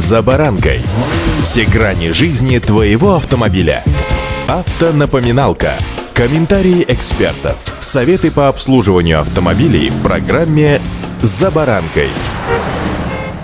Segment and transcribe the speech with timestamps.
[0.00, 0.80] «За баранкой».
[1.42, 3.84] Все грани жизни твоего автомобиля.
[4.48, 5.74] Автонапоминалка.
[6.14, 7.58] Комментарии экспертов.
[7.80, 10.80] Советы по обслуживанию автомобилей в программе
[11.20, 12.08] «За баранкой».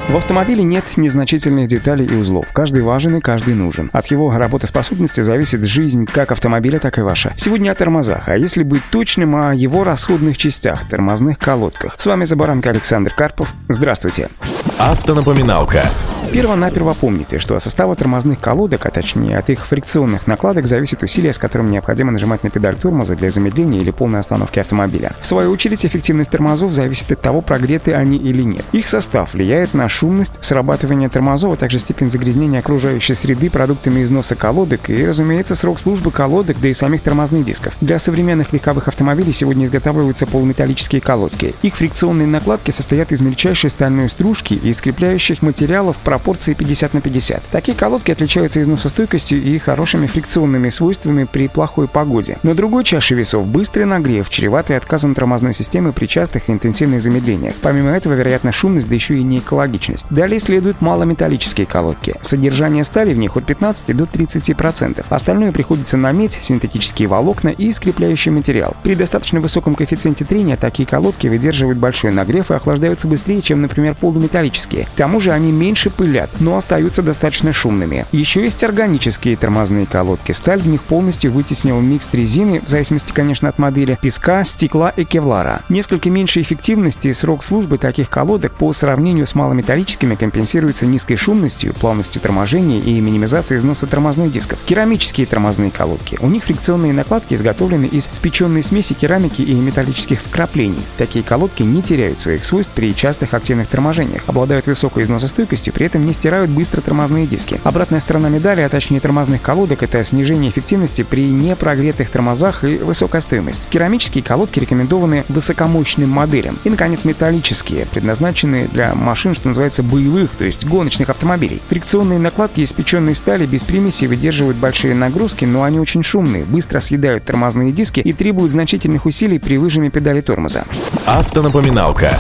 [0.08, 2.46] В автомобиле нет незначительных деталей и узлов.
[2.54, 3.90] Каждый важен и каждый нужен.
[3.92, 7.34] От его работоспособности зависит жизнь как автомобиля, так и ваша.
[7.36, 11.96] Сегодня о тормозах, а если быть точным, о его расходных частях, тормозных колодках.
[11.98, 13.52] С вами Забаранка Александр Карпов.
[13.68, 14.30] Здравствуйте.
[14.78, 15.84] Автонапоминалка.
[16.32, 21.32] Перво-наперво помните, что от состава тормозных колодок, а точнее от их фрикционных накладок, зависит усилие,
[21.32, 25.12] с которым необходимо нажимать на педаль тормоза для замедления или полной остановки автомобиля.
[25.20, 28.64] В свою очередь, эффективность тормозов зависит от того, прогреты они или нет.
[28.72, 34.34] Их состав влияет на шумность срабатывания тормозов, а также степень загрязнения окружающей среды продуктами износа
[34.34, 37.74] колодок и, разумеется, срок службы колодок, да и самих тормозных дисков.
[37.80, 41.54] Для современных легковых автомобилей сегодня изготавливаются полуметаллические колодки.
[41.62, 47.42] Их фрикционные накладки состоят из мельчайшей стальной стружки и скрепляющих материалов пропорции 50 на 50.
[47.50, 52.38] Такие колодки отличаются износостойкостью и хорошими фрикционными свойствами при плохой погоде.
[52.42, 57.54] На другой чаше весов быстрый нагрев, чреватый отказом тормозной системы при частых и интенсивных замедлениях.
[57.60, 60.06] Помимо этого, вероятно, шумность, да еще и не экологичность.
[60.08, 62.14] Далее следуют малометаллические колодки.
[62.22, 65.04] Содержание стали в них от 15 до 30%.
[65.10, 68.74] Остальное приходится на медь, синтетические волокна и скрепляющий материал.
[68.82, 73.94] При достаточно высоком коэффициенте трения такие колодки выдерживают большой нагрев и охлаждаются быстрее, чем, например,
[73.94, 74.86] полуметаллические.
[74.86, 78.06] К тому же они меньше пылят, но остаются достаточно шумными.
[78.12, 80.32] Еще есть органические тормозные колодки.
[80.32, 85.04] Сталь в них полностью вытеснил микс резины, в зависимости, конечно, от модели, песка, стекла и
[85.04, 85.62] кевлара.
[85.68, 91.74] Несколько меньше эффективности и срок службы таких колодок по сравнению с малометаллическими компенсируется низкой шумностью,
[91.74, 94.58] плавностью торможения и минимизацией износа тормозных дисков.
[94.66, 96.18] Керамические тормозные колодки.
[96.20, 100.82] У них фрикционные накладки изготовлены из спеченной смеси керамики и металлических вкраплений.
[100.98, 106.04] Такие колодки не теряют своих свойств при частых активных торможениях, обладают высокой износостойкостью, при этом
[106.06, 107.60] не стирают быстро тормозные диски.
[107.64, 113.20] Обратная сторона медали, а точнее тормозных колодок, это снижение эффективности при непрогретых тормозах и высокая
[113.20, 113.68] стоимость.
[113.68, 116.58] Керамические колодки рекомендованы высокомощным моделям.
[116.64, 121.62] И, наконец, металлические, предназначенные для машин, что называется, боевых, то есть гоночных автомобилей.
[121.68, 126.80] Фрикционные накладки из печеной стали без примесей выдерживают большие нагрузки, но они очень шумные, быстро
[126.80, 130.64] съедают тормозные диски и требуют значительных усилий при выжиме педали тормоза.
[131.06, 132.12] Автонапоминалка.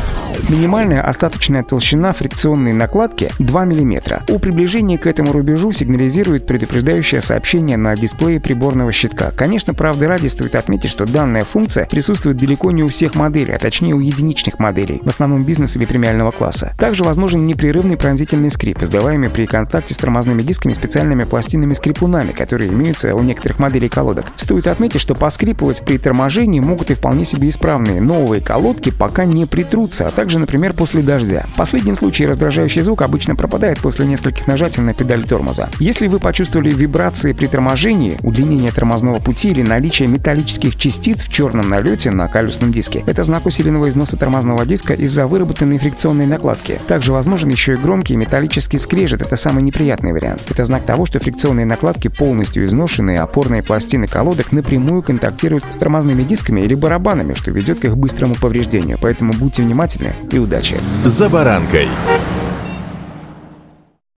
[0.48, 4.22] Минимальная остаточная толщина фрикционной накладки 2 мм.
[4.28, 9.30] У приближения к этому рубежу сигнализирует предупреждающее сообщение на дисплее приборного щитка.
[9.30, 13.58] Конечно, правды ради стоит отметить, что данная функция присутствует далеко не у всех моделей, а
[13.58, 16.74] точнее у единичных моделей, в основном бизнес или премиального класса.
[16.78, 22.70] Также возможен непрерывный пронзительный скрип, издаваемый при контакте с тормозными дисками специальными пластинными скрипунами, которые
[22.70, 24.26] имеются у некоторых моделей колодок.
[24.36, 29.46] Стоит отметить, что поскрипывать при торможении могут и вполне себе исправные новые колодки пока не
[29.46, 31.44] притрутся, а также, например, после дождя.
[31.54, 35.68] В последнем случае раздражающий звук обычно пропадает после нескольких нажатий на педаль тормоза.
[35.78, 41.68] Если вы почувствовали вибрации при торможении, удлинение тормозного пути или наличие металлических частиц в черном
[41.68, 46.80] налете на колесном диске, это знак усиленного износа тормозного диска из-за выработанной фрикционной накладки.
[46.88, 50.42] Также возможен еще и громкий металлический скрежет, это самый неприятный вариант.
[50.50, 55.76] Это знак того, что фрикционные накладки полностью изношены, и опорные пластины колодок напрямую контактируют с
[55.76, 58.98] тормозными дисками или барабанами, что ведет к их быстрому повреждению.
[59.00, 60.76] Поэтому будьте внимательны и удачи.
[61.04, 61.86] «За баранкой».